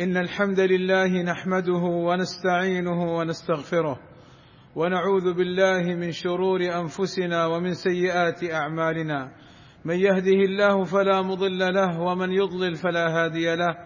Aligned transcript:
إن 0.00 0.16
الحمد 0.16 0.60
لله 0.60 1.22
نحمده 1.22 1.82
ونستعينه 1.82 3.16
ونستغفره 3.16 3.98
ونعوذ 4.76 5.34
بالله 5.34 5.94
من 5.94 6.12
شرور 6.12 6.60
أنفسنا 6.60 7.46
ومن 7.46 7.74
سيئات 7.74 8.50
أعمالنا. 8.50 9.32
من 9.84 9.94
يهده 9.94 10.40
الله 10.48 10.84
فلا 10.84 11.22
مضل 11.22 11.74
له 11.74 12.00
ومن 12.00 12.32
يضلل 12.32 12.74
فلا 12.74 13.08
هادي 13.08 13.56
له. 13.56 13.76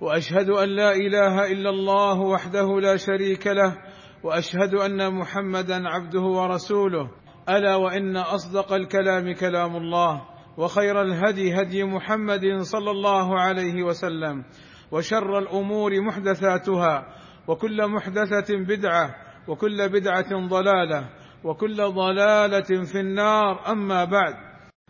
وأشهد 0.00 0.50
أن 0.50 0.68
لا 0.68 0.92
إله 0.92 1.52
إلا 1.52 1.70
الله 1.70 2.20
وحده 2.20 2.80
لا 2.80 2.96
شريك 2.96 3.46
له. 3.46 3.76
وأشهد 4.22 4.74
أن 4.74 5.14
محمدا 5.14 5.88
عبده 5.88 6.22
ورسوله. 6.22 7.10
ألا 7.48 7.74
وإن 7.76 8.16
أصدق 8.16 8.72
الكلام 8.72 9.34
كلام 9.34 9.76
الله. 9.76 10.22
وخير 10.58 11.02
الهدي 11.02 11.54
هدي 11.54 11.84
محمد 11.84 12.60
صلى 12.60 12.90
الله 12.90 13.40
عليه 13.40 13.82
وسلم. 13.82 14.44
وشر 14.92 15.38
الأمور 15.38 16.00
محدثاتها 16.00 17.06
وكل 17.48 17.86
محدثة 17.86 18.56
بدعة 18.68 19.14
وكل 19.48 19.88
بدعة 19.88 20.48
ضلالة 20.48 21.08
وكل 21.44 21.76
ضلالة 21.76 22.84
في 22.84 23.00
النار. 23.00 23.72
أما 23.72 24.04
بعد 24.04 24.34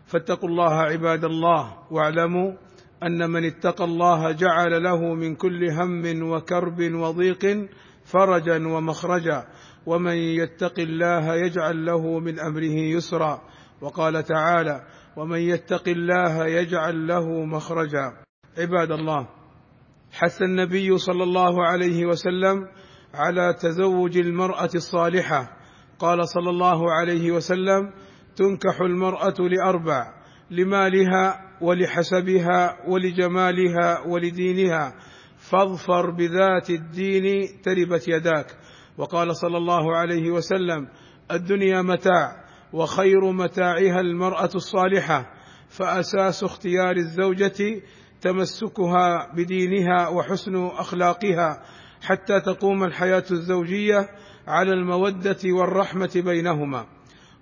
فاتقوا 0.05 0.49
الله 0.49 0.73
عباد 0.73 1.23
الله 1.25 1.73
واعلموا 1.91 2.53
أن 3.03 3.29
من 3.31 3.45
اتقى 3.45 3.83
الله 3.83 4.31
جعل 4.31 4.83
له 4.83 5.13
من 5.13 5.35
كل 5.35 5.69
هم 5.71 6.23
وكرب 6.31 6.79
وضيق 6.93 7.69
فرجا 8.05 8.67
ومخرجا 8.67 9.47
ومن 9.85 10.15
يتق 10.15 10.79
الله 10.79 11.35
يجعل 11.35 11.85
له 11.85 12.19
من 12.19 12.39
أمره 12.39 12.77
يسرا. 12.95 13.41
وقال 13.81 14.23
تعالى 14.23 14.81
ومن 15.17 15.39
يتق 15.39 15.87
الله 15.87 16.45
يجعل 16.45 17.07
له 17.07 17.45
مخرجا. 17.45 18.13
عباد 18.57 18.91
الله 18.91 19.36
حث 20.17 20.41
النبي 20.41 20.97
صلى 20.97 21.23
الله 21.23 21.65
عليه 21.65 22.05
وسلم 22.05 22.67
على 23.13 23.53
تزوج 23.53 24.17
المرأة 24.17 24.69
الصالحة. 24.75 25.57
قال 25.99 26.27
صلى 26.27 26.49
الله 26.49 26.91
عليه 26.91 27.31
وسلم 27.31 27.93
تنكح 28.35 28.81
المرأة 28.81 29.35
لأربع 29.39 30.13
لمالها 30.51 31.39
ولحسبها 31.61 32.77
ولجمالها 32.87 33.99
ولدينها 34.07 34.93
فاظفر 35.37 36.11
بذات 36.11 36.69
الدين 36.69 37.47
تربت 37.61 38.07
يداك. 38.07 38.47
وقال 38.97 39.35
صلى 39.35 39.57
الله 39.57 39.95
عليه 39.95 40.31
وسلم 40.31 40.87
الدنيا 41.31 41.81
متاع 41.81 42.45
وخير 42.73 43.31
متاعها 43.31 43.99
المرأة 43.99 44.49
الصالحة 44.55 45.25
فأساس 45.69 46.43
اختيار 46.43 46.95
الزوجة 46.95 47.81
تمسكها 48.21 49.33
بدينها 49.35 50.07
وحسن 50.07 50.65
أخلاقها 50.65 51.63
حتى 52.01 52.39
تقوم 52.39 52.83
الحياة 52.83 53.23
الزوجية 53.31 54.09
على 54.47 54.71
المودة 54.71 55.39
والرحمة 55.45 56.21
بينهما. 56.25 56.85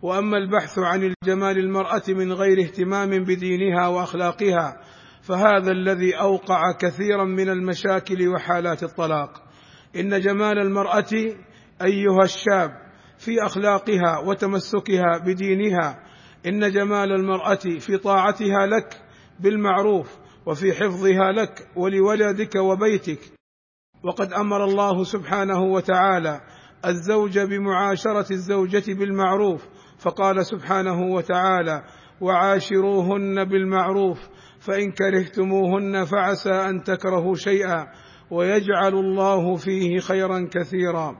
وأما 0.01 0.37
البحث 0.37 0.79
عن 0.79 1.03
الجمال 1.03 1.57
المرأة 1.57 2.03
من 2.07 2.33
غير 2.33 2.59
اهتمام 2.59 3.09
بدينها 3.23 3.87
وأخلاقها 3.87 4.81
فهذا 5.21 5.71
الذي 5.71 6.19
أوقع 6.19 6.61
كثيرا 6.79 7.23
من 7.23 7.49
المشاكل 7.49 8.27
وحالات 8.27 8.83
الطلاق. 8.83 9.43
إن 9.95 10.19
جمال 10.19 10.59
المرأة 10.59 11.35
أيها 11.81 12.23
الشاب 12.23 12.71
في 13.17 13.45
أخلاقها 13.45 14.19
وتمسكها 14.25 15.17
بدينها 15.25 16.03
إن 16.45 16.71
جمال 16.71 17.11
المرأة 17.11 17.79
في 17.79 17.97
طاعتها 17.97 18.65
لك 18.65 19.01
بالمعروف 19.39 20.17
وفي 20.45 20.73
حفظها 20.73 21.31
لك 21.31 21.67
ولولدك 21.75 22.55
وبيتك. 22.55 23.19
وقد 24.03 24.33
أمر 24.33 24.63
الله 24.63 25.03
سبحانه 25.03 25.63
وتعالى 25.63 26.41
الزوج 26.85 27.39
بمعاشرة 27.39 28.31
الزوجة 28.31 28.93
بالمعروف 28.93 29.67
فقال 29.99 30.45
سبحانه 30.45 31.01
وتعالى 31.01 31.83
وعاشروهن 32.21 33.43
بالمعروف 33.43 34.19
فإن 34.59 34.91
كرهتموهن 34.91 36.05
فعسى 36.05 36.51
أن 36.51 36.83
تكرهوا 36.83 37.35
شيئا 37.35 37.87
ويجعل 38.31 38.93
الله 38.93 39.55
فيه 39.55 39.99
خيرا 39.99 40.49
كثيرا. 40.51 41.17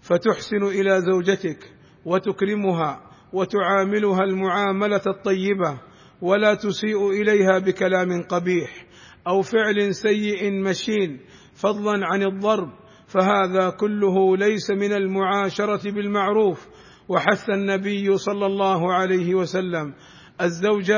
فتحسن 0.00 0.62
إلى 0.62 1.00
زوجتك 1.00 1.72
وتكرمها 2.04 3.00
وتعاملها 3.32 4.20
المعاملة 4.20 5.02
الطيبة 5.06 5.78
ولا 6.24 6.54
تسيء 6.54 7.10
إليها 7.10 7.58
بكلام 7.58 8.22
قبيح 8.22 8.86
أو 9.26 9.42
فعل 9.42 9.94
سيء 9.94 10.52
مشين 10.52 11.20
فضلا 11.54 12.06
عن 12.06 12.22
الضرب 12.22 12.68
فهذا 13.06 13.70
كله 13.70 14.36
ليس 14.36 14.70
من 14.70 14.92
المعاشرة 14.92 15.90
بالمعروف. 15.90 16.68
وحث 17.08 17.50
النبي 17.50 18.16
صلى 18.16 18.46
الله 18.46 18.94
عليه 18.94 19.34
وسلم 19.34 19.94
الزوج 20.40 20.92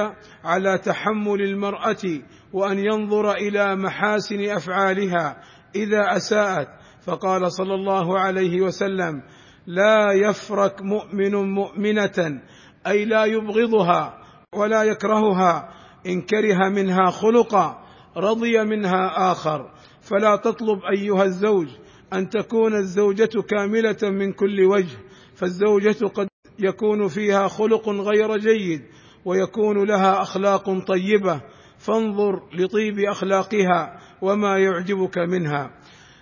على 0.44 0.78
تحمل 0.78 1.42
المرأة 1.42 2.20
وأن 2.52 2.78
ينظر 2.78 3.32
إلى 3.32 3.76
محاسن 3.76 4.44
أفعالها 4.44 5.42
إذا 5.76 6.16
أساءت. 6.16 6.68
فقال 7.06 7.52
صلى 7.52 7.74
الله 7.74 8.18
عليه 8.18 8.60
وسلم 8.60 9.22
لا 9.66 10.12
يفرك 10.12 10.82
مؤمن 10.82 11.34
مؤمنة 11.34 12.40
أي 12.86 13.04
لا 13.04 13.24
يبغضها 13.24 14.25
ولا 14.54 14.82
يكرهها 14.82 15.68
إن 16.06 16.22
كره 16.22 16.68
منها 16.68 17.10
خلقا 17.10 17.82
رضي 18.16 18.64
منها 18.64 19.32
آخر. 19.32 19.70
فلا 20.00 20.36
تطلب 20.36 20.80
أيها 20.92 21.24
الزوج 21.24 21.68
أن 22.12 22.28
تكون 22.28 22.74
الزوجة 22.74 23.42
كاملة 23.50 24.10
من 24.10 24.32
كل 24.32 24.64
وجه 24.64 24.96
فالزوجة 25.34 26.06
قد 26.06 26.28
يكون 26.58 27.08
فيها 27.08 27.48
خلق 27.48 27.88
غير 27.88 28.36
جيد 28.36 28.82
ويكون 29.24 29.84
لها 29.84 30.22
أخلاق 30.22 30.86
طيبة. 30.86 31.40
فانظر 31.78 32.42
لطيب 32.54 32.98
أخلاقها 32.98 34.00
وما 34.22 34.58
يعجبك 34.58 35.18
منها. 35.18 35.70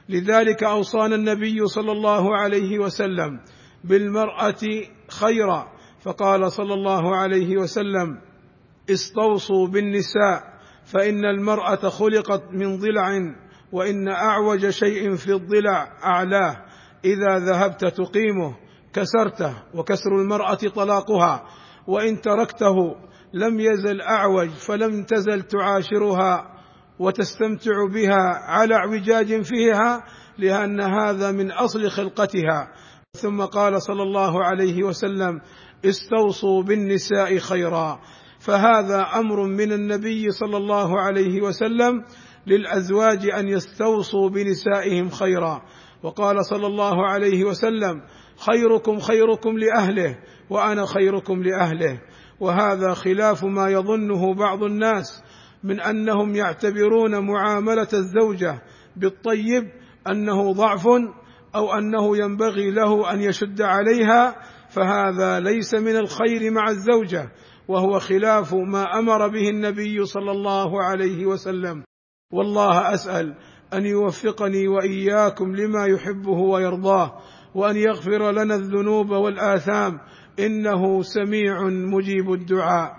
لذلك 0.08 0.64
أوصانا 0.64 1.14
النبي 1.14 1.66
صلى 1.66 1.92
الله 1.92 2.36
عليه 2.36 2.78
وسلم 2.78 3.40
بالمرأة 3.84 4.60
خيرا 5.08 5.73
فقال 6.04 6.52
صلى 6.52 6.74
الله 6.74 7.16
عليه 7.16 7.56
وسلم 7.56 8.20
استوصوا 8.90 9.66
بالنساء 9.66 10.54
فإن 10.84 11.24
المرأة 11.24 11.88
خلقت 11.88 12.42
من 12.52 12.78
ضلع 12.78 13.34
وإن 13.72 14.08
أعوج 14.08 14.68
شيء 14.68 15.16
في 15.16 15.32
الضلع 15.32 15.92
أعلاه 16.04 16.56
إذا 17.04 17.38
ذهبت 17.38 17.84
تقيمه 17.84 18.56
كسرته 18.92 19.54
وكسر 19.74 20.10
المرأة 20.20 20.54
طلاقها 20.54 21.44
وإن 21.86 22.20
تركته 22.20 22.96
لم 23.34 23.60
يزل 23.60 24.00
أعوج 24.00 24.48
فلم 24.48 25.02
تزل 25.02 25.42
تعاشرها 25.42 26.54
وتستمتع 26.98 27.86
بها 27.94 28.40
على 28.46 28.74
اعوجاج 28.74 29.42
فيها 29.42 30.04
لأن 30.38 30.80
هذا 30.80 31.30
من 31.30 31.52
أصل 31.52 31.90
خلقتها. 31.90 32.72
ثم 33.16 33.42
قال 33.42 33.82
صلى 33.82 34.02
الله 34.02 34.44
عليه 34.44 34.82
وسلم 34.82 35.40
استوصوا 35.86 36.62
بالنساء 36.62 37.38
خيرا. 37.38 38.00
فهذا 38.38 39.06
أمر 39.14 39.46
من 39.46 39.72
النبي 39.72 40.30
صلى 40.30 40.56
الله 40.56 41.00
عليه 41.00 41.42
وسلم 41.42 42.04
للأزواج 42.46 43.26
أن 43.26 43.48
يستوصوا 43.48 44.28
بنسائهم 44.28 45.10
خيرا. 45.10 45.62
وقال 46.02 46.46
صلى 46.46 46.66
الله 46.66 47.06
عليه 47.06 47.44
وسلم 47.44 48.02
خيركم 48.46 48.98
خيركم 48.98 49.58
لأهله 49.58 50.18
وأنا 50.50 50.86
خيركم 50.86 51.42
لأهله. 51.42 52.00
وهذا 52.40 52.94
خلاف 52.94 53.44
ما 53.44 53.68
يظنه 53.68 54.34
بعض 54.34 54.62
الناس 54.62 55.22
من 55.64 55.80
أنهم 55.80 56.34
يعتبرون 56.34 57.26
معاملة 57.26 57.88
الزوجة 57.92 58.62
بالطيب 58.96 59.64
أنه 60.08 60.52
ضعف 60.52 60.86
أو 61.54 61.72
أنه 61.72 62.16
ينبغي 62.16 62.70
له 62.70 63.12
أن 63.12 63.20
يشد 63.20 63.62
عليها 63.62 64.36
فهذا 64.74 65.40
ليس 65.40 65.74
من 65.74 65.96
الخير 65.96 66.50
مع 66.50 66.68
الزوجة 66.68 67.32
وهو 67.68 67.98
خلاف 67.98 68.54
ما 68.54 68.98
أمر 68.98 69.28
به 69.28 69.48
النبي 69.48 70.04
صلى 70.04 70.30
الله 70.30 70.82
عليه 70.82 71.26
وسلم. 71.26 71.84
والله 72.32 72.94
أسأل 72.94 73.34
أن 73.74 73.86
يوفقني 73.86 74.68
وإياكم 74.68 75.56
لما 75.56 75.86
يحبه 75.86 76.38
ويرضاه 76.38 77.12
وأن 77.54 77.76
يغفر 77.76 78.30
لنا 78.30 78.54
الذنوب 78.54 79.10
والآثام. 79.10 80.00
إنه 80.38 81.02
سميع 81.02 81.62
مجيب 81.68 82.32
الدعاء. 82.32 82.96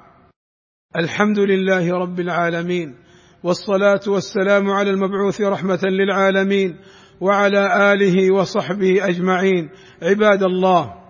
الحمد 0.97 1.39
لله 1.39 1.91
رب 1.91 2.19
العالمين 2.19 2.95
والصلاة 3.43 4.01
والسلام 4.07 4.69
على 4.69 4.89
المبعوث 4.89 5.41
رحمة 5.41 5.79
للعالمين 5.83 6.79
وعلى 7.21 7.93
آله 7.93 8.33
وصحبه 8.33 9.07
أجمعين. 9.07 9.69
عباد 10.01 10.43
الله 10.43 11.04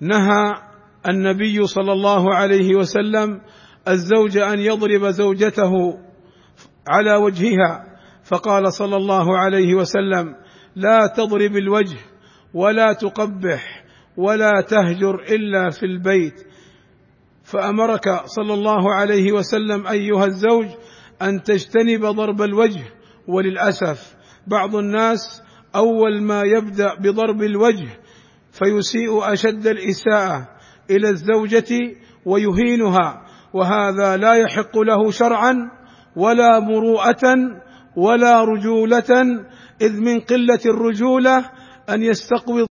نهى 0.00 0.54
النبي 1.08 1.66
صلى 1.66 1.92
الله 1.92 2.34
عليه 2.34 2.74
وسلم 2.74 3.40
الزوج 3.88 4.38
أن 4.38 4.58
يضرب 4.58 5.10
زوجته 5.10 5.72
على 6.88 7.14
وجهها 7.14 7.84
فقال 8.24 8.72
صلى 8.72 8.96
الله 8.96 9.38
عليه 9.38 9.74
وسلم 9.74 10.34
لا 10.76 11.06
تضرب 11.16 11.56
الوجه 11.56 11.96
ولا 12.54 12.92
تقبح 12.92 13.84
ولا 14.16 14.52
تهجر 14.68 15.14
إلا 15.14 15.70
في 15.70 15.86
البيت. 15.86 16.34
فأمرك 17.44 18.22
صلى 18.24 18.54
الله 18.54 18.94
عليه 18.94 19.32
وسلم 19.32 19.86
أيها 19.86 20.24
الزوج 20.24 20.66
أن 21.22 21.42
تجتنب 21.42 22.06
ضرب 22.06 22.42
الوجه 22.42 22.84
وللأسف 23.28 24.16
بعض 24.46 24.76
الناس 24.76 25.42
أول 25.74 26.22
ما 26.22 26.42
يبدأ 26.42 26.94
بضرب 26.94 27.42
الوجه 27.42 27.88
فيسيء 28.64 29.32
أشد 29.32 29.66
الإساءة 29.66 30.48
إلى 30.90 31.08
الزوجة 31.08 31.96
ويهينها 32.26 33.22
وهذا 33.52 34.16
لا 34.16 34.34
يحق 34.34 34.78
له 34.78 35.10
شرعا 35.10 35.70
ولا 36.16 36.60
مروءة 36.60 37.22
ولا 37.96 38.44
رجولة 38.44 39.42
إذ 39.80 40.00
من 40.00 40.20
قلة 40.20 40.60
الرجولة 40.66 41.50
أن 41.90 42.02
يستقوي 42.02 42.66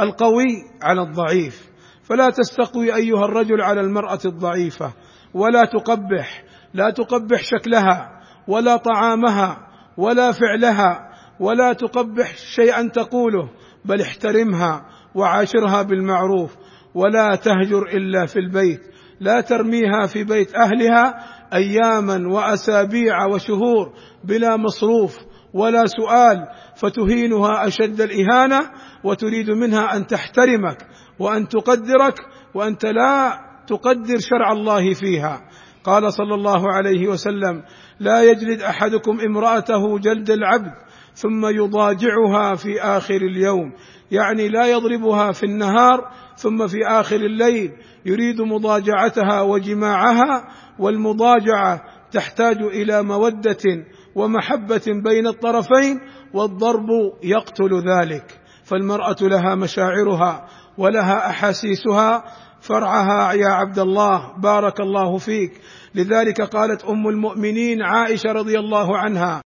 القوي 0.00 0.62
على 0.82 1.02
الضعيف. 1.02 1.74
فلا 2.02 2.30
تستقوي 2.30 2.94
أيها 2.94 3.24
الرجل 3.24 3.60
على 3.60 3.80
المرأة 3.80 4.18
الضعيفة 4.24 4.92
ولا 5.34 5.64
تقبح 5.64 6.44
لا 6.74 6.90
تقبح 6.90 7.42
شكلها 7.42 8.20
ولا 8.48 8.76
طعامها 8.76 9.68
ولا 9.96 10.32
فعلها 10.32 11.10
ولا 11.40 11.72
تقبح 11.72 12.36
شيئا 12.36 12.88
تقوله 12.88 13.50
بل 13.84 14.00
احترمها 14.00 14.86
وعاشرها 15.14 15.82
بالمعروف 15.82 16.56
ولا 16.94 17.36
تهجر 17.36 17.82
إلا 17.82 18.26
في 18.26 18.38
البيت 18.38 18.80
لا 19.20 19.40
ترميها 19.40 20.06
في 20.06 20.24
بيت 20.24 20.54
أهلها 20.54 21.14
أياما 21.54 22.28
وأسابيع 22.34 23.26
وشهور 23.26 23.92
بلا 24.24 24.56
مصروف 24.56 25.18
ولا 25.54 25.84
سؤال 25.86 26.46
فتهينها 26.76 27.66
أشد 27.66 28.00
الإهانة 28.00 28.60
وتريد 29.04 29.50
منها 29.50 29.96
أن 29.96 30.06
تحترمك 30.06 30.86
وأن 31.18 31.48
تقدرك 31.48 32.14
وأنت 32.54 32.86
لا 32.86 33.40
تقدر 33.66 34.18
شرع 34.18 34.52
الله 34.52 34.94
فيها. 34.94 35.40
قال 35.84 36.12
صلى 36.12 36.34
الله 36.34 36.72
عليه 36.72 37.08
وسلم 37.08 37.62
لا 38.00 38.22
يجلد 38.22 38.60
أحدكم 38.60 39.20
امرأته 39.20 39.98
جلد 39.98 40.30
العبد 40.30 40.72
ثم 41.14 41.46
يضاجعها 41.46 42.54
في 42.54 42.80
آخر 42.80 43.16
اليوم. 43.16 43.72
يعني 44.10 44.48
لا 44.48 44.66
يضربها 44.66 45.32
في 45.32 45.46
النهار 45.46 46.10
ثم 46.36 46.66
في 46.66 46.86
آخر 46.86 47.16
الليل. 47.16 47.72
يريد 48.06 48.40
مضاجعتها 48.40 49.40
وجماعها 49.40 50.48
والمضاجعة 50.78 51.80
تحتاج 52.12 52.62
إلى 52.62 53.02
مودة 53.02 53.84
ومحبة 54.14 54.82
بين 55.04 55.26
الطرفين 55.26 56.00
والضرب 56.34 56.88
يقتل 57.22 57.82
ذلك. 57.90 58.40
فالمرأة 58.64 59.16
لها 59.20 59.54
مشاعرها 59.54 60.46
ولها 60.78 61.30
أحاسيسها. 61.30 62.24
فرعها 62.60 63.32
يا 63.32 63.48
عبد 63.48 63.78
الله 63.78 64.40
بارك 64.42 64.80
الله 64.80 65.16
فيك. 65.16 65.60
لذلك 65.94 66.40
قالت 66.40 66.84
أم 66.84 67.08
المؤمنين 67.08 67.82
عائشة 67.82 68.32
رضي 68.32 68.58
الله 68.58 68.98
عنها 68.98 69.42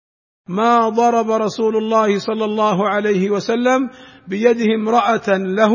ما 0.47 0.89
ضرب 0.89 1.31
رسول 1.31 1.77
الله 1.77 2.19
صلى 2.19 2.45
الله 2.45 2.89
عليه 2.89 3.29
وسلم 3.29 3.89
بيده 4.27 4.75
امرأة 4.75 5.37
له 5.37 5.71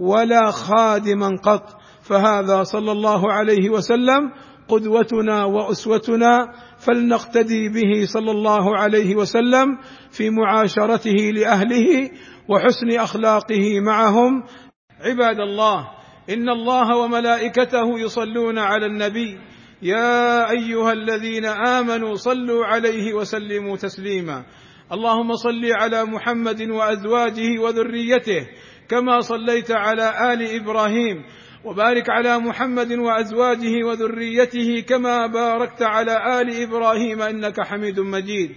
ولا 0.00 0.50
خادما 0.50 1.36
قط. 1.42 1.76
فهذا 2.02 2.62
صلى 2.62 2.92
الله 2.92 3.32
عليه 3.32 3.70
وسلم 3.70 4.32
قدوتنا 4.68 5.44
وأسوتنا 5.44 6.38
فلنقتدي 6.78 7.68
به 7.68 8.06
صلى 8.06 8.30
الله 8.30 8.76
عليه 8.76 9.16
وسلم 9.16 9.78
في 10.10 10.30
معاشرته 10.30 11.16
لأهله 11.34 12.10
وحسن 12.48 12.90
أخلاقه 13.00 13.80
معهم. 13.80 14.42
عباد 15.00 15.40
الله 15.40 15.88
إن 16.30 16.48
الله 16.48 16.96
وملائكته 16.96 17.98
يصلون 17.98 18.58
على 18.58 18.86
النبي 18.86 19.38
يا 19.82 20.50
أيها 20.50 20.92
الذين 20.92 21.44
آمنوا 21.44 22.14
صلوا 22.14 22.66
عليه 22.66 23.14
وسلموا 23.14 23.76
تسليما. 23.76 24.44
اللهم 24.92 25.36
صل 25.36 25.64
على 25.72 26.04
محمد 26.04 26.62
وأزواجه 26.62 27.60
وذريته 27.60 28.46
كما 28.88 29.20
صليت 29.20 29.70
على 29.70 30.32
آل 30.32 30.40
إبراهيم 30.60 31.24
وبارك 31.64 32.10
على 32.10 32.38
محمد 32.38 32.92
وأزواجه 32.92 33.84
وذريته 33.84 34.80
كما 34.88 35.26
باركت 35.26 35.82
على 35.82 36.40
آل 36.40 36.62
إبراهيم 36.62 37.22
إنك 37.22 37.60
حميد 37.60 38.00
مجيد. 38.00 38.50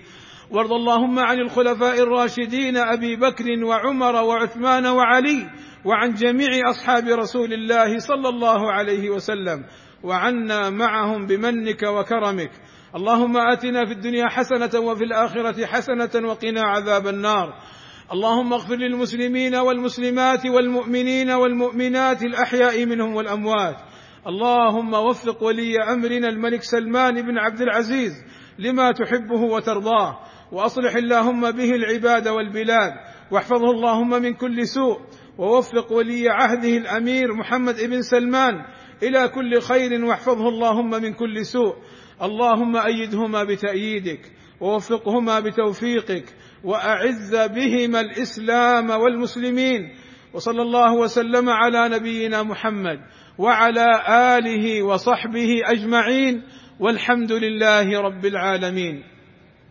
وارض 0.52 0.74
اللهم 0.74 1.20
عن 1.20 1.40
الخلفاء 1.40 2.00
الراشدين 2.00 2.78
أبي 2.78 3.16
بكر 3.16 3.66
وعمر 3.66 4.16
وعثمان 4.16 4.86
وعلي 4.86 5.50
وعن 5.86 6.14
جميع 6.14 6.70
أصحاب 6.70 7.08
رسول 7.08 7.54
الله 7.54 8.00
صلى 8.00 8.30
الله 8.30 8.72
عليه 8.72 9.10
وسلم. 9.10 9.66
وعنا 10.04 10.70
معهم 10.70 11.26
بمنك 11.26 11.84
وكرمك. 11.84 12.52
اللهم 12.96 13.38
آتنا 13.38 13.86
في 13.86 13.92
الدنيا 13.92 14.28
حسنة 14.28 14.80
وفي 14.80 15.04
الآخرة 15.04 15.66
حسنة 15.66 16.28
وقنا 16.30 16.62
عذاب 16.62 17.08
النار. 17.08 17.54
اللهم 18.14 18.54
اغفر 18.54 18.76
للمسلمين 18.76 19.56
والمسلمات 19.56 20.46
والمؤمنين 20.46 21.32
والمؤمنات 21.32 22.24
الأحياء 22.24 22.86
منهم 22.86 23.16
والأموات. 23.16 23.76
اللهم 24.28 24.94
وفق 24.94 25.44
ولي 25.44 25.76
أمرنا 25.94 26.28
الملك 26.28 26.64
سلمان 26.64 27.22
بن 27.22 27.38
عبد 27.38 27.62
العزيز 27.62 28.14
لما 28.60 28.92
تحبه 28.92 29.42
وترضاه. 29.42 30.20
وأصلح 30.52 30.96
اللهم 30.96 31.52
به 31.52 31.72
العباد 31.76 32.28
والبلاد. 32.28 32.92
واحفظه 33.32 33.72
اللهم 33.72 34.10
من 34.10 34.34
كل 34.34 34.68
سوء. 34.68 35.00
ووفق 35.38 35.92
ولي 35.92 36.30
عهده 36.30 36.78
الأمير 36.78 37.34
محمد 37.34 37.76
بن 37.76 38.02
سلمان 38.02 38.54
إلى 39.04 39.28
كل 39.28 39.62
خير 39.62 40.06
واحفظه 40.06 40.50
اللهم 40.50 40.90
من 40.90 41.14
كل 41.14 41.46
سوء. 41.46 41.76
اللهم 42.22 42.78
أيدهما 42.78 43.44
بتأييدك 43.44 44.32
ووفقهما 44.62 45.40
بتوفيقك 45.40 46.26
وأعز 46.64 47.36
بهما 47.36 48.02
الإسلام 48.02 48.90
والمسلمين. 48.90 49.96
وصلى 50.34 50.62
الله 50.62 50.94
وسلم 50.94 51.50
على 51.50 51.90
نبينا 51.90 52.44
محمد 52.44 53.00
وعلى 53.38 53.88
آله 54.38 54.84
وصحبه 54.84 55.62
أجمعين. 55.66 56.44
والحمد 56.80 57.32
لله 57.32 58.02
رب 58.02 58.26
العالمين. 58.26 59.04